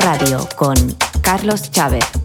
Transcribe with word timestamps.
Radio 0.00 0.48
con 0.56 0.74
Carlos 1.22 1.70
Chávez. 1.70 2.17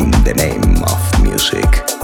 In 0.00 0.10
the 0.24 0.32
name 0.32 0.82
of 0.84 1.22
music. 1.22 1.99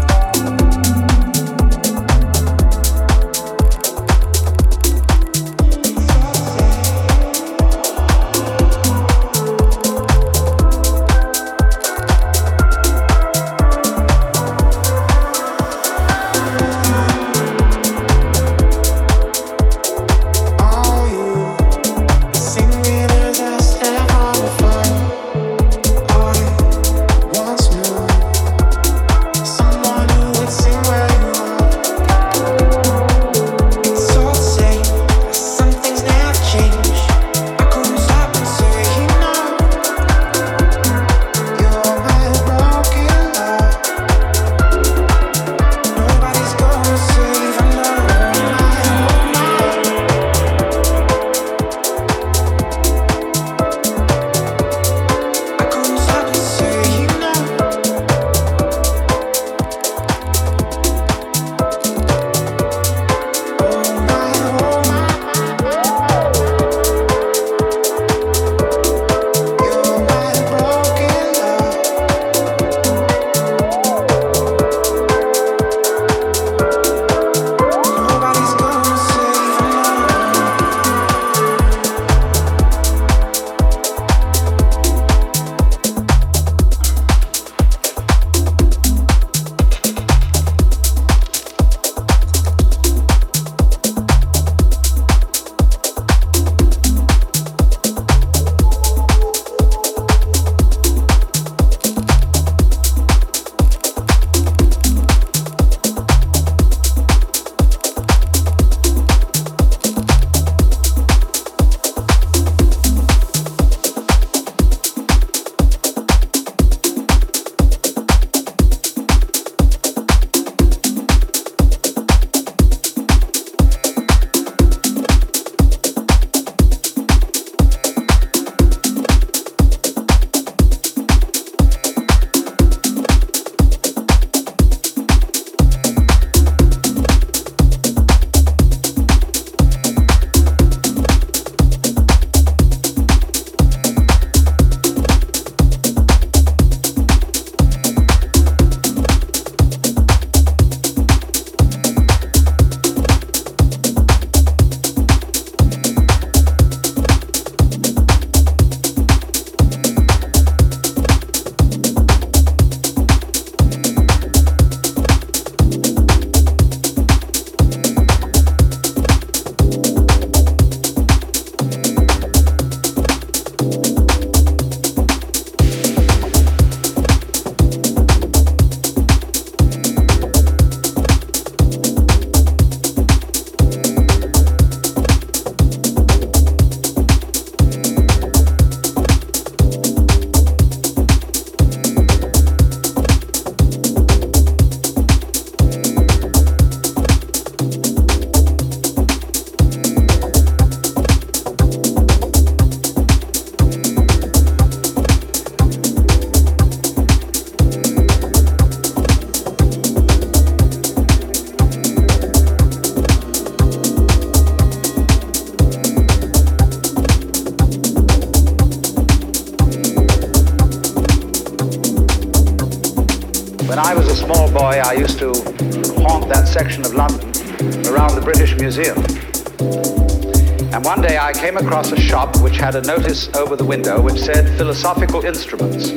Came 231.47 231.59
across 231.59 231.93
a 231.93 232.01
shop 232.01 232.37
which 232.43 232.57
had 232.57 232.75
a 232.75 232.81
notice 232.83 233.29
over 233.37 233.55
the 233.55 233.65
window 233.65 234.01
which 234.01 234.19
said 234.19 234.49
philosophical 234.59 235.25
instruments. 235.25 235.91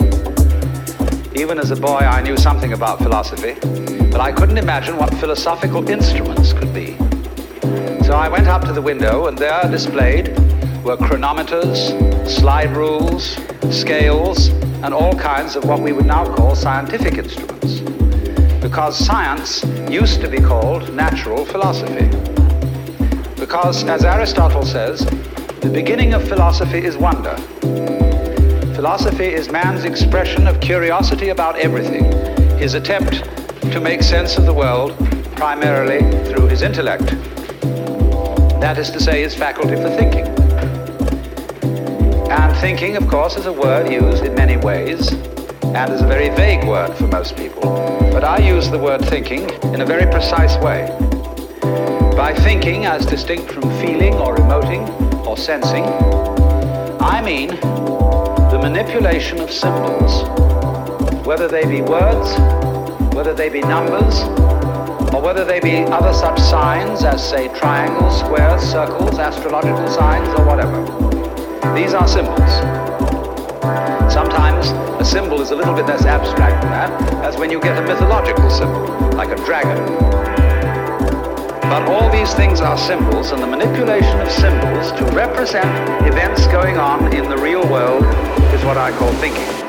Even 1.36 1.58
as 1.58 1.72
a 1.72 1.76
boy, 1.76 1.98
I 1.98 2.22
knew 2.22 2.38
something 2.38 2.74
about 2.74 3.00
philosophy, 3.00 3.56
but 4.12 4.22
I 4.22 4.32
couldn't 4.32 4.60
imagine 4.60 4.96
what 4.98 5.12
philosophical 5.16 5.90
instruments 5.90 6.54
could 6.54 6.72
be. 6.72 6.98
So 8.04 8.14
I 8.14 8.30
went 8.30 8.48
up 8.48 8.64
to 8.66 8.74
the 8.74 8.82
window, 8.82 9.28
and 9.28 9.38
there 9.38 9.62
displayed 9.72 10.30
were 10.84 10.98
chronometers, 10.98 12.30
slide 12.30 12.76
rules, 12.76 13.38
scales, 13.72 14.50
and 14.84 14.94
all 14.94 15.18
kinds 15.18 15.56
of 15.56 15.66
what 15.66 15.80
we 15.80 15.94
would 15.94 16.06
now 16.06 16.26
call 16.36 16.56
scientific 16.56 17.18
instruments. 17.18 17.89
Because 18.70 19.04
science 19.04 19.64
used 19.90 20.22
to 20.22 20.30
be 20.30 20.38
called 20.38 20.94
natural 20.94 21.44
philosophy. 21.44 22.06
Because, 23.36 23.84
as 23.86 24.06
Aristotle 24.06 24.64
says, 24.64 25.04
the 25.62 25.72
beginning 25.74 26.14
of 26.14 26.26
philosophy 26.28 26.78
is 26.78 26.96
wonder. 26.96 27.36
Philosophy 28.76 29.26
is 29.26 29.52
man's 29.52 29.86
expression 29.86 30.46
of 30.46 30.62
curiosity 30.62 31.30
about 31.30 31.58
everything, 31.58 32.12
his 32.60 32.76
attempt 32.76 33.24
to 33.72 33.82
make 33.82 34.04
sense 34.04 34.38
of 34.38 34.46
the 34.46 34.54
world 34.54 34.96
primarily 35.36 36.02
through 36.32 36.46
his 36.46 36.62
intellect. 36.62 37.08
That 38.62 38.78
is 38.78 38.92
to 38.92 39.00
say, 39.00 39.24
his 39.24 39.34
faculty 39.34 39.78
for 39.78 39.90
thinking. 39.90 40.28
And 42.30 42.56
thinking, 42.58 42.98
of 42.98 43.08
course, 43.08 43.36
is 43.36 43.48
a 43.48 43.52
word 43.52 43.92
used 43.92 44.24
in 44.24 44.36
many 44.36 44.58
ways 44.58 45.12
and 45.76 45.94
is 45.94 46.02
a 46.02 46.08
very 46.08 46.30
vague 46.30 46.68
word 46.68 46.96
for 46.98 47.08
most 47.08 47.36
people. 47.36 47.62
But 48.12 48.24
I 48.24 48.38
use 48.38 48.70
the 48.70 48.80
word 48.80 49.06
thinking 49.06 49.50
in 49.74 49.82
a 49.82 49.86
very 49.86 50.10
precise 50.12 50.58
way. 50.58 50.88
By 52.16 52.34
thinking 52.34 52.86
as 52.86 53.06
distinct 53.06 53.52
from 53.52 53.64
feeling 53.80 54.16
or 54.16 54.36
emoting, 54.36 54.88
or 55.26 55.38
sensing. 55.38 55.86
I 57.00 57.22
mean 57.22 57.50
the 57.50 58.60
manipulation 58.62 59.40
of 59.40 59.52
symbols 59.52 60.28
whether 61.30 61.48
they 61.48 61.64
be 61.64 61.80
words, 61.84 62.36
whether 63.14 63.36
they 63.36 63.50
be 63.50 63.62
numbers, 63.62 64.22
or 65.14 65.22
whether 65.22 65.46
they 65.46 65.60
be 65.60 65.84
other 65.84 66.12
such 66.12 66.40
signs 66.40 67.04
as, 67.04 67.24
say, 67.30 67.48
triangles, 67.50 68.20
squares, 68.22 68.64
circles, 68.64 69.20
astrological 69.20 69.88
signs, 69.90 70.28
or 70.40 70.44
whatever. 70.44 70.82
These 71.76 71.94
are 71.94 72.08
symbols. 72.08 72.79
Sometimes 74.10 74.72
a 75.00 75.06
symbol 75.06 75.40
is 75.40 75.52
a 75.52 75.56
little 75.56 75.76
bit 75.76 75.86
less 75.86 76.04
abstract 76.04 76.64
than 76.64 76.72
that, 76.72 77.24
as 77.24 77.38
when 77.38 77.52
you 77.52 77.60
get 77.62 77.78
a 77.78 77.86
mythological 77.86 78.50
symbol, 78.50 78.88
like 79.12 79.30
a 79.30 79.36
dragon. 79.46 79.78
But 81.70 81.88
all 81.88 82.12
these 82.12 82.34
things 82.34 82.60
are 82.60 82.76
symbols, 82.76 83.32
and 83.32 83.42
the 83.42 83.48
manipulation 83.48 84.20
of 84.20 84.32
symbols 84.32 84.92
to 84.94 85.06
represent 85.16 85.70
events 86.08 86.48
going 86.48 86.78
on 86.78 87.14
in 87.14 87.30
the 87.30 87.38
real 87.38 87.62
world 87.70 88.04
is 88.52 88.64
what 88.66 88.78
I 88.78 88.92
call 88.98 89.14
thinking. 89.14 89.69